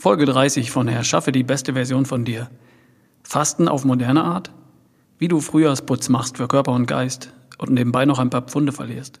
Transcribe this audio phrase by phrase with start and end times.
[0.00, 2.48] Folge 30 von Erschaffe die beste Version von dir.
[3.22, 4.50] Fasten auf moderne Art?
[5.18, 9.20] Wie du Frühjahrsputz machst für Körper und Geist und nebenbei noch ein paar Pfunde verlierst.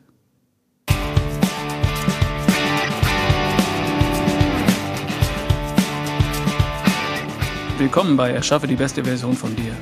[7.76, 9.76] Willkommen bei Erschaffe die beste Version von dir.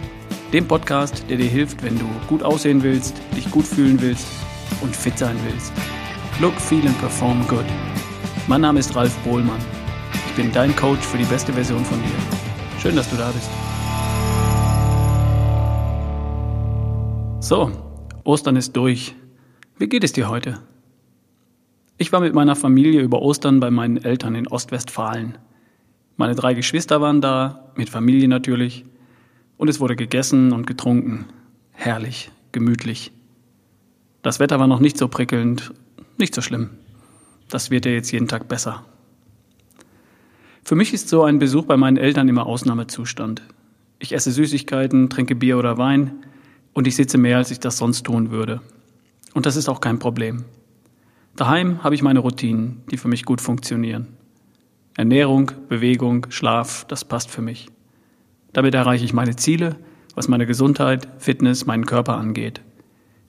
[0.53, 4.27] Dem Podcast, der dir hilft, wenn du gut aussehen willst, dich gut fühlen willst
[4.81, 5.73] und fit sein willst.
[6.41, 7.67] Look, feel and perform good.
[8.49, 9.61] Mein Name ist Ralf Bohlmann
[10.39, 12.81] bin dein Coach für die beste Version von dir.
[12.81, 13.51] Schön, dass du da bist.
[17.41, 17.73] So,
[18.23, 19.17] Ostern ist durch.
[19.79, 20.61] Wie geht es dir heute?
[21.97, 25.39] Ich war mit meiner Familie über Ostern bei meinen Eltern in Ostwestfalen.
[26.17, 28.85] Meine drei Geschwister waren da, mit Familie natürlich,
[29.57, 31.25] und es wurde gegessen und getrunken.
[31.73, 33.11] Herrlich, gemütlich.
[34.23, 35.75] Das Wetter war noch nicht so prickelnd,
[36.17, 36.71] nicht so schlimm.
[37.49, 38.85] Das wird ja jetzt jeden Tag besser.
[40.69, 43.41] Für mich ist so ein Besuch bei meinen Eltern immer Ausnahmezustand.
[44.01, 46.27] Ich esse Süßigkeiten, trinke Bier oder Wein
[46.75, 48.61] und ich sitze mehr, als ich das sonst tun würde.
[49.33, 50.45] Und das ist auch kein Problem.
[51.37, 54.09] Daheim habe ich meine Routinen, die für mich gut funktionieren.
[54.95, 57.69] Ernährung, Bewegung, Schlaf, das passt für mich.
[58.53, 59.75] Damit erreiche ich meine Ziele,
[60.15, 62.61] was meine Gesundheit, Fitness, meinen Körper angeht.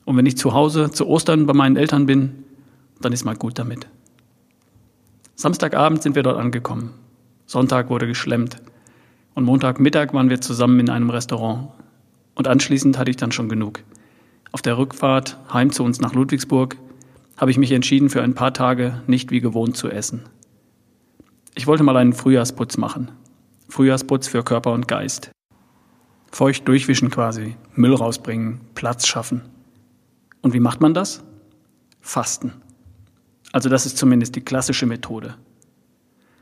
[0.03, 2.43] Und wenn ich zu Hause zu Ostern bei meinen Eltern bin,
[2.99, 3.87] dann ist mal gut damit.
[5.35, 6.91] Samstagabend sind wir dort angekommen.
[7.49, 8.57] Sonntag wurde geschlemmt.
[9.33, 11.69] Und Montagmittag waren wir zusammen in einem Restaurant.
[12.35, 13.79] Und anschließend hatte ich dann schon genug.
[14.51, 16.77] Auf der Rückfahrt heim zu uns nach Ludwigsburg
[17.37, 20.25] habe ich mich entschieden, für ein paar Tage nicht wie gewohnt zu essen.
[21.55, 23.09] Ich wollte mal einen Frühjahrsputz machen.
[23.67, 25.31] Frühjahrsputz für Körper und Geist.
[26.31, 29.41] Feucht durchwischen quasi, Müll rausbringen, Platz schaffen.
[30.43, 31.23] Und wie macht man das?
[31.99, 32.53] Fasten.
[33.51, 35.33] Also das ist zumindest die klassische Methode.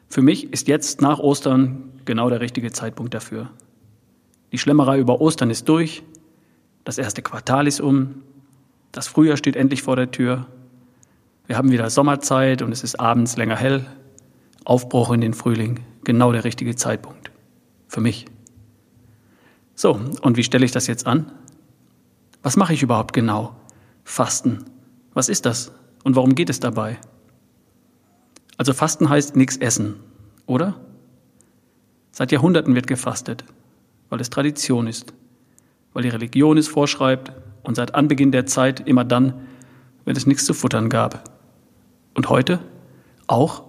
[0.09, 3.50] Für mich ist jetzt nach Ostern genau der richtige Zeitpunkt dafür.
[4.52, 6.03] Die Schlemmerei über Ostern ist durch,
[6.86, 8.23] das erste Quartal ist um,
[8.93, 10.48] das Frühjahr steht endlich vor der Tür,
[11.48, 13.86] wir haben wieder Sommerzeit und es ist abends länger hell,
[14.65, 17.31] Aufbruch in den Frühling, genau der richtige Zeitpunkt.
[17.87, 18.26] Für mich.
[19.76, 21.31] So, und wie stelle ich das jetzt an?
[22.43, 23.55] Was mache ich überhaupt genau?
[24.04, 24.65] Fasten.
[25.14, 25.71] Was ist das?
[26.04, 26.98] Und warum geht es dabei?
[28.58, 29.95] Also Fasten heißt nichts essen,
[30.47, 30.75] oder?
[32.11, 33.43] Seit Jahrhunderten wird gefastet,
[34.09, 35.13] weil es Tradition ist,
[35.93, 37.31] weil die Religion es vorschreibt
[37.61, 39.33] und seit Anbeginn der Zeit immer dann,
[40.05, 41.30] wenn es nichts zu futtern gab.
[42.15, 42.59] Und heute
[43.27, 43.65] auch,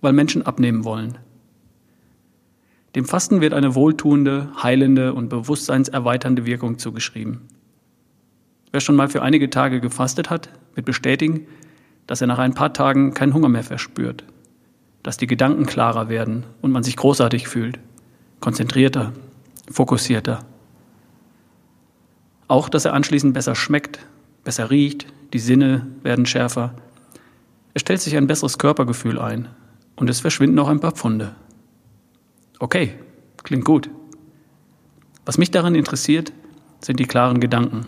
[0.00, 1.18] weil Menschen abnehmen wollen.
[2.94, 7.42] Dem Fasten wird eine wohltuende, heilende und bewusstseinserweiternde Wirkung zugeschrieben.
[8.70, 11.46] Wer schon mal für einige Tage gefastet hat, wird bestätigen,
[12.06, 14.24] dass er nach ein paar Tagen keinen Hunger mehr verspürt,
[15.02, 17.78] dass die Gedanken klarer werden und man sich großartig fühlt,
[18.40, 19.12] konzentrierter,
[19.70, 20.44] fokussierter.
[22.48, 24.00] Auch, dass er anschließend besser schmeckt,
[24.44, 26.74] besser riecht, die Sinne werden schärfer.
[27.74, 29.48] Es stellt sich ein besseres Körpergefühl ein
[29.96, 31.34] und es verschwinden auch ein paar Pfunde.
[32.58, 32.94] Okay,
[33.42, 33.90] klingt gut.
[35.24, 36.32] Was mich daran interessiert,
[36.80, 37.86] sind die klaren Gedanken,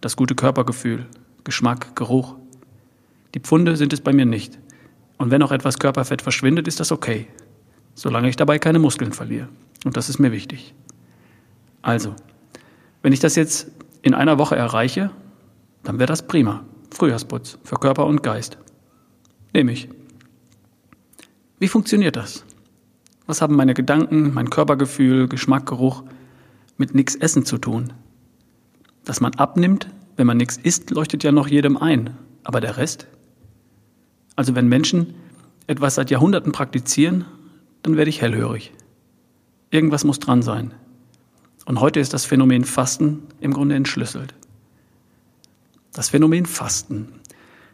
[0.00, 1.06] das gute Körpergefühl,
[1.44, 2.36] Geschmack, Geruch.
[3.34, 4.58] Die Pfunde sind es bei mir nicht.
[5.18, 7.28] Und wenn auch etwas Körperfett verschwindet, ist das okay,
[7.94, 9.48] solange ich dabei keine Muskeln verliere.
[9.84, 10.74] Und das ist mir wichtig.
[11.82, 12.14] Also,
[13.02, 13.70] wenn ich das jetzt
[14.02, 15.10] in einer Woche erreiche,
[15.82, 16.64] dann wäre das prima.
[16.90, 18.58] Frühjahrsputz für Körper und Geist.
[19.52, 19.88] Nehme ich.
[21.58, 22.44] Wie funktioniert das?
[23.26, 26.02] Was haben meine Gedanken, mein Körpergefühl, Geschmack, Geruch
[26.76, 27.92] mit nichts Essen zu tun?
[29.04, 32.16] Dass man abnimmt, wenn man nichts isst, leuchtet ja noch jedem ein.
[32.42, 33.06] Aber der Rest?
[34.36, 35.14] Also wenn Menschen
[35.66, 37.24] etwas seit Jahrhunderten praktizieren,
[37.82, 38.72] dann werde ich hellhörig.
[39.70, 40.72] Irgendwas muss dran sein.
[41.66, 44.34] Und heute ist das Phänomen Fasten im Grunde entschlüsselt.
[45.92, 47.08] Das Phänomen Fasten.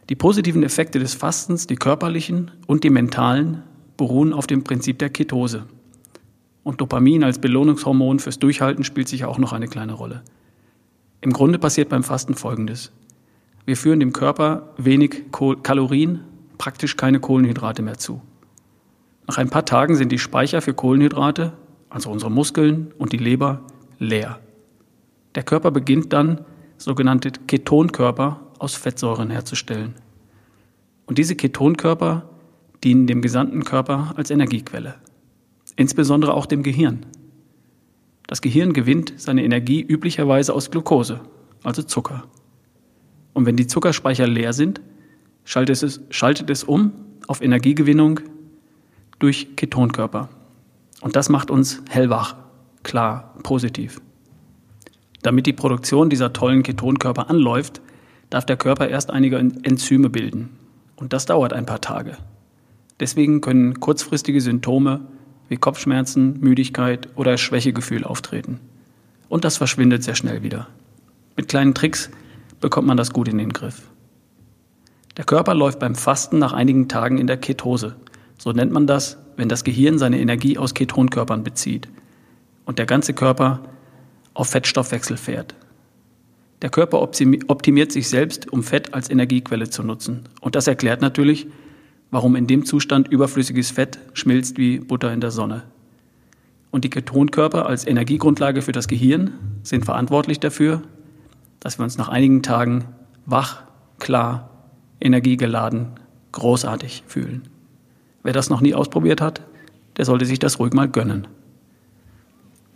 [0.09, 3.63] Die positiven Effekte des Fastens, die körperlichen und die mentalen,
[3.97, 5.65] beruhen auf dem Prinzip der Ketose.
[6.63, 10.23] Und Dopamin als Belohnungshormon fürs Durchhalten spielt sich auch noch eine kleine Rolle.
[11.21, 12.91] Im Grunde passiert beim Fasten Folgendes.
[13.65, 15.23] Wir führen dem Körper wenig
[15.63, 16.21] Kalorien
[16.61, 18.21] praktisch keine Kohlenhydrate mehr zu.
[19.27, 21.53] Nach ein paar Tagen sind die Speicher für Kohlenhydrate,
[21.89, 23.61] also unsere Muskeln und die Leber,
[23.97, 24.39] leer.
[25.33, 26.45] Der Körper beginnt dann,
[26.77, 29.95] sogenannte Ketonkörper aus Fettsäuren herzustellen.
[31.07, 32.29] Und diese Ketonkörper
[32.83, 34.93] dienen dem gesamten Körper als Energiequelle,
[35.77, 37.07] insbesondere auch dem Gehirn.
[38.27, 41.21] Das Gehirn gewinnt seine Energie üblicherweise aus Glucose,
[41.63, 42.25] also Zucker.
[43.33, 44.79] Und wenn die Zuckerspeicher leer sind,
[45.45, 46.91] schaltet es, schaltet es um
[47.27, 48.19] auf Energiegewinnung
[49.19, 50.29] durch Ketonkörper.
[51.01, 52.35] Und das macht uns hellwach,
[52.83, 54.01] klar, positiv.
[55.21, 57.81] Damit die Produktion dieser tollen Ketonkörper anläuft,
[58.29, 60.49] darf der Körper erst einige Enzyme bilden.
[60.95, 62.17] Und das dauert ein paar Tage.
[62.99, 65.01] Deswegen können kurzfristige Symptome
[65.49, 68.59] wie Kopfschmerzen, Müdigkeit oder Schwächegefühl auftreten.
[69.27, 70.67] Und das verschwindet sehr schnell wieder.
[71.35, 72.09] Mit kleinen Tricks
[72.59, 73.89] bekommt man das gut in den Griff.
[75.17, 77.95] Der Körper läuft beim Fasten nach einigen Tagen in der Ketose.
[78.37, 81.89] So nennt man das, wenn das Gehirn seine Energie aus Ketonkörpern bezieht
[82.65, 83.61] und der ganze Körper
[84.33, 85.55] auf Fettstoffwechsel fährt.
[86.61, 90.29] Der Körper optimiert sich selbst, um Fett als Energiequelle zu nutzen.
[90.41, 91.47] Und das erklärt natürlich,
[92.11, 95.63] warum in dem Zustand überflüssiges Fett schmilzt wie Butter in der Sonne.
[96.69, 99.33] Und die Ketonkörper als Energiegrundlage für das Gehirn
[99.63, 100.83] sind verantwortlich dafür,
[101.59, 102.85] dass wir uns nach einigen Tagen
[103.25, 103.63] wach,
[103.97, 104.50] klar,
[105.01, 105.87] energiegeladen,
[106.31, 107.43] großartig fühlen.
[108.23, 109.41] Wer das noch nie ausprobiert hat,
[109.97, 111.27] der sollte sich das ruhig mal gönnen.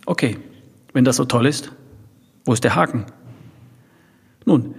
[0.06, 0.38] Okay,
[0.94, 1.72] wenn das so toll ist,
[2.44, 3.06] wo ist der Haken?
[4.46, 4.76] Nun,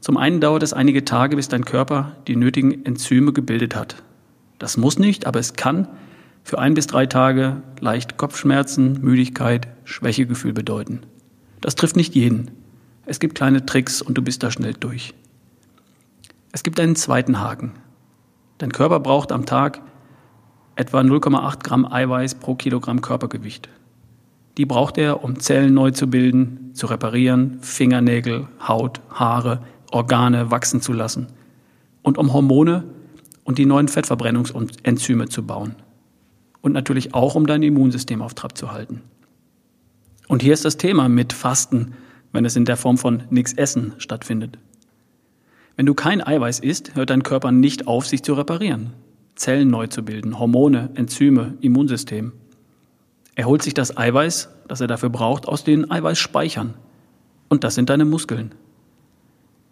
[0.00, 4.02] zum einen dauert es einige Tage, bis dein Körper die nötigen Enzyme gebildet hat.
[4.58, 5.88] Das muss nicht, aber es kann
[6.44, 11.00] für ein bis drei Tage leicht Kopfschmerzen, Müdigkeit, Schwächegefühl bedeuten.
[11.60, 12.52] Das trifft nicht jeden.
[13.04, 15.14] Es gibt kleine Tricks und du bist da schnell durch.
[16.56, 17.72] Es gibt einen zweiten Haken.
[18.56, 19.82] Dein Körper braucht am Tag
[20.74, 23.68] etwa 0,8 Gramm Eiweiß pro Kilogramm Körpergewicht.
[24.56, 29.60] Die braucht er, um Zellen neu zu bilden, zu reparieren, Fingernägel, Haut, Haare,
[29.92, 31.26] Organe wachsen zu lassen
[32.00, 32.84] und um Hormone
[33.44, 35.74] und die neuen Fettverbrennungsenzyme zu bauen.
[36.62, 39.02] Und natürlich auch, um dein Immunsystem auf Trab zu halten.
[40.26, 41.92] Und hier ist das Thema mit Fasten,
[42.32, 44.58] wenn es in der Form von nichts essen stattfindet.
[45.76, 48.94] Wenn du kein Eiweiß isst, hört dein Körper nicht auf, sich zu reparieren,
[49.34, 52.32] Zellen neu zu bilden, Hormone, Enzyme, Immunsystem.
[53.34, 56.74] Er holt sich das Eiweiß, das er dafür braucht, aus den Eiweißspeichern.
[57.48, 58.54] Und das sind deine Muskeln.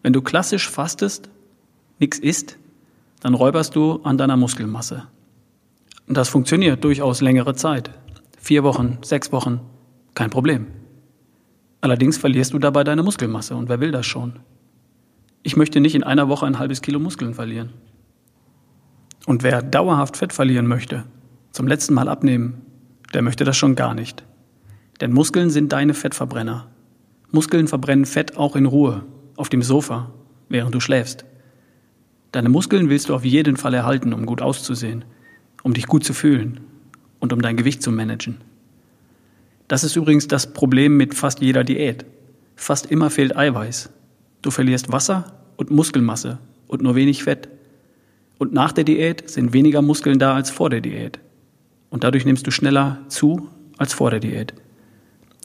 [0.02, 1.30] Wenn du klassisch fastest,
[1.98, 2.58] nichts isst,
[3.20, 5.06] dann räuberst du an deiner Muskelmasse.
[6.06, 7.90] Und das funktioniert durchaus längere Zeit.
[8.38, 9.60] Vier Wochen, sechs Wochen,
[10.12, 10.66] kein Problem.
[11.80, 14.40] Allerdings verlierst du dabei deine Muskelmasse und wer will das schon?
[15.46, 17.74] Ich möchte nicht in einer Woche ein halbes Kilo Muskeln verlieren.
[19.26, 21.04] Und wer dauerhaft Fett verlieren möchte,
[21.52, 22.62] zum letzten Mal abnehmen,
[23.12, 24.24] der möchte das schon gar nicht.
[25.02, 26.70] Denn Muskeln sind deine Fettverbrenner.
[27.30, 29.04] Muskeln verbrennen Fett auch in Ruhe,
[29.36, 30.14] auf dem Sofa,
[30.48, 31.26] während du schläfst.
[32.32, 35.04] Deine Muskeln willst du auf jeden Fall erhalten, um gut auszusehen,
[35.62, 36.60] um dich gut zu fühlen
[37.20, 38.38] und um dein Gewicht zu managen.
[39.68, 42.06] Das ist übrigens das Problem mit fast jeder Diät.
[42.56, 43.90] Fast immer fehlt Eiweiß.
[44.44, 47.48] Du verlierst Wasser und Muskelmasse und nur wenig Fett.
[48.36, 51.18] Und nach der Diät sind weniger Muskeln da als vor der Diät.
[51.88, 53.48] Und dadurch nimmst du schneller zu
[53.78, 54.52] als vor der Diät.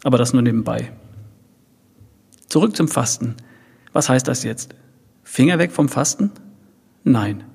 [0.04, 0.92] Aber das nur nebenbei.
[2.50, 3.36] Zurück zum Fasten.
[3.94, 4.76] Was heißt das jetzt?
[5.24, 6.32] Finger weg vom Fasten?
[7.06, 7.46] Nein,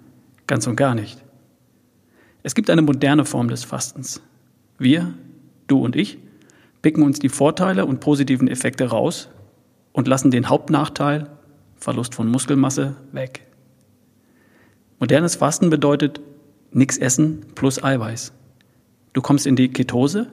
[0.46, 1.22] ganz und gar nicht.
[2.42, 4.22] Es gibt eine moderne Form des Fastens.
[4.78, 5.12] Wir,
[5.66, 6.16] du und ich,
[6.80, 9.28] picken uns die Vorteile und positiven Effekte raus
[9.94, 11.30] und lassen den Hauptnachteil,
[11.76, 13.46] Verlust von Muskelmasse, weg.
[14.98, 16.20] Modernes Fasten bedeutet
[16.72, 18.32] nichts essen plus Eiweiß.
[19.12, 20.26] Du kommst in die Ketose,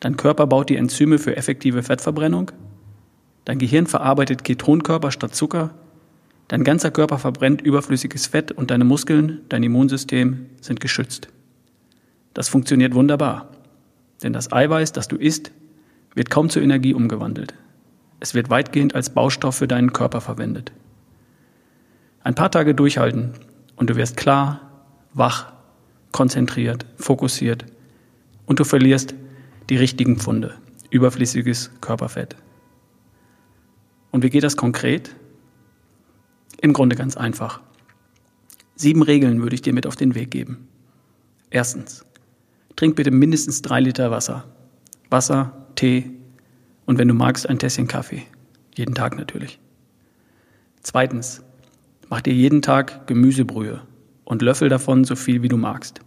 [0.00, 2.50] dein Körper baut die Enzyme für effektive Fettverbrennung,
[3.44, 5.70] dein Gehirn verarbeitet Ketonkörper statt Zucker,
[6.48, 11.28] dein ganzer Körper verbrennt überflüssiges Fett und deine Muskeln, dein Immunsystem sind geschützt.
[12.34, 13.48] Das funktioniert wunderbar,
[14.24, 15.52] denn das Eiweiß, das du isst,
[16.14, 17.54] wird kaum zur Energie umgewandelt.
[18.22, 20.70] Es wird weitgehend als Baustoff für deinen Körper verwendet.
[22.22, 23.32] Ein paar Tage durchhalten
[23.74, 24.60] und du wirst klar,
[25.12, 25.52] wach,
[26.12, 27.66] konzentriert, fokussiert
[28.46, 29.16] und du verlierst
[29.70, 30.54] die richtigen Funde,
[30.90, 32.36] überflüssiges Körperfett.
[34.12, 35.16] Und wie geht das konkret?
[36.60, 37.60] Im Grunde ganz einfach.
[38.76, 40.68] Sieben Regeln würde ich dir mit auf den Weg geben.
[41.50, 42.04] Erstens,
[42.76, 44.44] trink bitte mindestens drei Liter Wasser.
[45.10, 46.21] Wasser, Tee
[46.86, 48.22] und wenn du magst, ein Tässchen Kaffee.
[48.76, 49.58] Jeden Tag natürlich.
[50.82, 51.42] Zweitens,
[52.12, 53.80] Mach dir jeden Tag Gemüsebrühe
[54.26, 56.02] und löffel davon so viel wie du magst.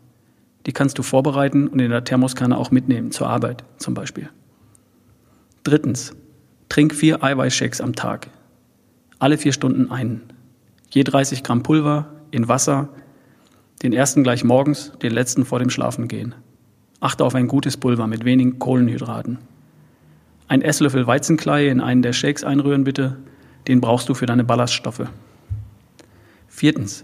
[0.67, 4.29] Die kannst du vorbereiten und in der Thermoskanne auch mitnehmen, zur Arbeit zum Beispiel.
[5.63, 6.15] Drittens,
[6.69, 8.29] trink vier Eiweißshakes am Tag.
[9.17, 10.21] Alle vier Stunden einen.
[10.91, 12.89] Je 30 Gramm Pulver in Wasser,
[13.81, 16.35] den ersten gleich morgens, den letzten vor dem Schlafengehen.
[16.99, 19.39] Achte auf ein gutes Pulver mit wenigen Kohlenhydraten.
[20.47, 23.17] Ein Esslöffel Weizenkleie in einen der Shakes einrühren bitte,
[23.67, 25.09] den brauchst du für deine Ballaststoffe.
[26.47, 27.03] Viertens.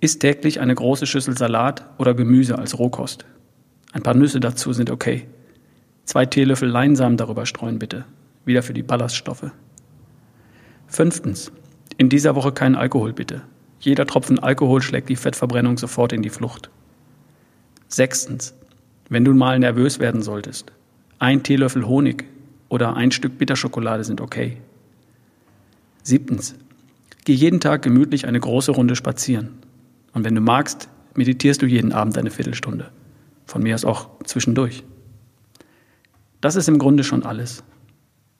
[0.00, 3.24] Iss täglich eine große Schüssel Salat oder Gemüse als Rohkost.
[3.92, 5.26] Ein paar Nüsse dazu sind okay.
[6.04, 8.04] Zwei Teelöffel Leinsamen darüber streuen bitte.
[8.44, 9.50] Wieder für die Ballaststoffe.
[10.86, 11.50] Fünftens.
[11.96, 13.42] In dieser Woche keinen Alkohol bitte.
[13.80, 16.70] Jeder Tropfen Alkohol schlägt die Fettverbrennung sofort in die Flucht.
[17.88, 18.54] Sechstens.
[19.08, 20.70] Wenn du mal nervös werden solltest.
[21.18, 22.26] Ein Teelöffel Honig
[22.68, 24.58] oder ein Stück Bitterschokolade sind okay.
[26.02, 26.54] Siebtens.
[27.24, 29.58] Geh jeden Tag gemütlich eine große Runde spazieren.
[30.12, 32.90] Und wenn du magst, meditierst du jeden Abend eine Viertelstunde.
[33.46, 34.84] Von mir aus auch zwischendurch.
[36.40, 37.62] Das ist im Grunde schon alles.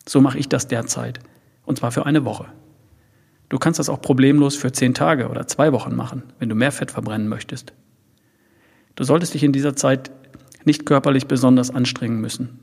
[0.06, 1.20] So mache ich das derzeit.
[1.66, 2.47] Und zwar für eine Woche.
[3.49, 6.73] Du kannst das auch problemlos für zehn Tage oder zwei Wochen machen, wenn du mehr
[6.73, 7.73] Fett verbrennen möchtest.
[8.94, 10.11] Du solltest dich in dieser Zeit
[10.64, 12.58] nicht körperlich besonders anstrengen müssen.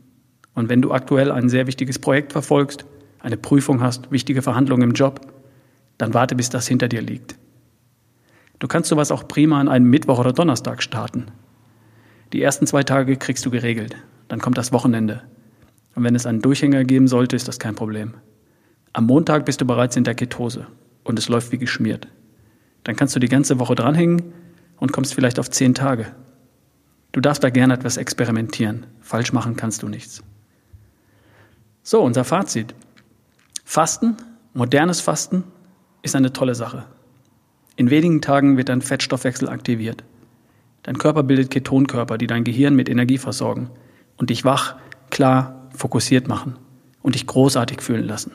[0.56, 2.86] Und wenn du aktuell ein sehr wichtiges Projekt verfolgst,
[3.20, 5.22] eine Prüfung hast, wichtige Verhandlungen im Job,
[5.98, 7.36] dann warte, bis das hinter dir liegt.
[8.60, 11.26] Du kannst sowas auch prima an einem Mittwoch oder Donnerstag starten.
[12.34, 13.96] Die ersten zwei Tage kriegst du geregelt.
[14.28, 15.22] Dann kommt das Wochenende.
[15.94, 18.16] Und wenn es einen Durchhänger geben sollte, ist das kein Problem.
[18.94, 20.68] Am Montag bist du bereits in der Ketose
[21.04, 22.08] und es läuft wie geschmiert.
[22.84, 24.34] Dann kannst du die ganze Woche dranhängen
[24.78, 26.08] und kommst vielleicht auf zehn Tage.
[27.12, 28.86] Du darfst da gerne etwas experimentieren.
[29.02, 30.24] Falsch machen kannst du nichts.
[31.88, 32.74] So, unser Fazit.
[33.64, 34.18] Fasten,
[34.56, 35.44] modernes Fasten,
[36.02, 36.88] ist eine tolle Sache.
[37.76, 40.04] In wenigen Tagen wird dein Fettstoffwechsel aktiviert.
[40.82, 43.70] Dein Körper bildet Ketonkörper, die dein Gehirn mit Energie versorgen
[44.18, 44.78] und dich wach,
[45.12, 46.58] klar, fokussiert machen
[47.04, 48.32] und dich großartig fühlen lassen.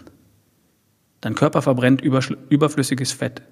[1.21, 3.43] Dein Körper verbrennt überflüssiges Fett.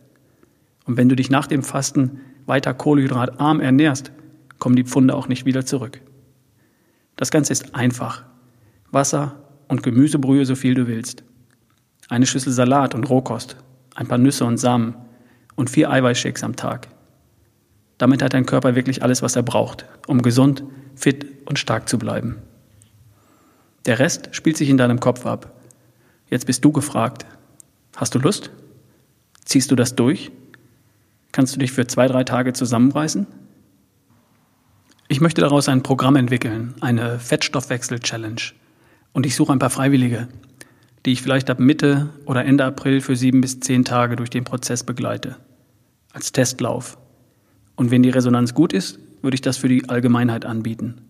[0.84, 4.12] Und wenn du dich nach dem Fasten weiter kohlenhydratarm ernährst,
[4.60, 6.00] kommen die Pfunde auch nicht wieder zurück.
[7.16, 8.22] Das Ganze ist einfach.
[8.92, 11.22] Wasser und Gemüsebrühe, so viel du willst.
[12.08, 13.56] Eine Schüssel Salat und Rohkost,
[13.94, 14.94] ein paar Nüsse und Samen
[15.56, 16.88] und vier Eiweißshakes am Tag.
[17.98, 21.98] Damit hat dein Körper wirklich alles, was er braucht, um gesund, fit und stark zu
[21.98, 22.36] bleiben.
[23.86, 25.60] Der Rest spielt sich in deinem Kopf ab.
[26.30, 27.26] Jetzt bist du gefragt.
[27.96, 28.50] Hast du Lust?
[29.44, 30.30] Ziehst du das durch?
[31.32, 33.26] Kannst du dich für zwei, drei Tage zusammenreißen?
[35.08, 38.42] Ich möchte daraus ein Programm entwickeln, eine Fettstoffwechsel-Challenge.
[39.12, 40.28] Und ich suche ein paar Freiwillige,
[41.04, 44.44] die ich vielleicht ab Mitte oder Ende April für sieben bis zehn Tage durch den
[44.44, 45.36] Prozess begleite.
[46.12, 46.98] Als Testlauf.
[47.76, 51.00] Und wenn die Resonanz gut ist, würde ich das für die Allgemeinheit anbieten.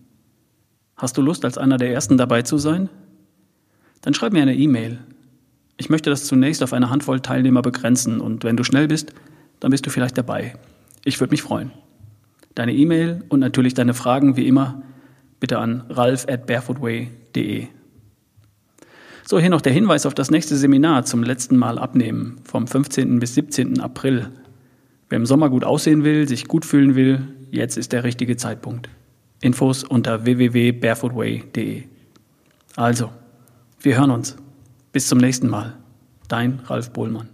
[0.95, 2.89] Hast du Lust, als einer der Ersten dabei zu sein?
[4.01, 4.99] Dann schreib mir eine E-Mail.
[5.77, 9.13] Ich möchte das zunächst auf eine Handvoll Teilnehmer begrenzen und wenn du schnell bist,
[9.59, 10.55] dann bist du vielleicht dabei.
[11.05, 11.71] Ich würde mich freuen.
[12.55, 14.81] Deine E-Mail und natürlich deine Fragen wie immer
[15.39, 17.67] bitte an ralf at barefootway.de.
[19.29, 23.19] So, hier noch der Hinweis auf das nächste Seminar zum letzten Mal abnehmen, vom 15.
[23.19, 23.79] bis 17.
[23.79, 24.31] April
[25.07, 28.89] Wer im Sommer gut aussehen will, sich gut fühlen will, jetzt ist der richtige Zeitpunkt.
[29.39, 31.83] Infos unter www.barefootway.de.
[32.75, 33.11] Also,
[33.79, 34.35] wir hören uns.
[34.93, 35.77] Bis zum nächsten Mal.
[36.27, 37.29] Dein Ralf Bohlmann.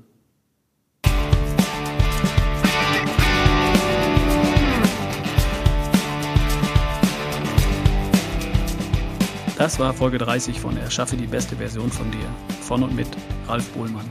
[9.66, 12.28] Das war Folge 30 von Erschaffe die beste Version von dir.
[12.62, 13.08] Von und mit
[13.48, 14.08] Ralf Bohlmann.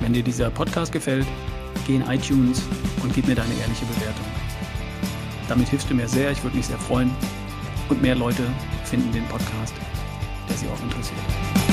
[0.00, 1.26] Wenn dir dieser Podcast gefällt,
[1.86, 2.62] geh in iTunes
[3.02, 4.24] und gib mir deine ehrliche Bewertung.
[5.46, 7.10] Damit hilfst du mir sehr, ich würde mich sehr freuen
[7.90, 8.44] und mehr Leute
[8.84, 9.74] finden den Podcast,
[10.48, 11.65] der sie auch interessiert.